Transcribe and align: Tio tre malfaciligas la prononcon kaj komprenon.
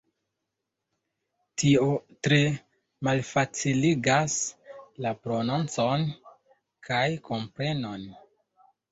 Tio 1.63 1.83
tre 2.27 2.37
malfaciligas 3.07 4.37
la 5.05 5.11
prononcon 5.27 6.07
kaj 6.89 7.03
komprenon. 7.29 8.09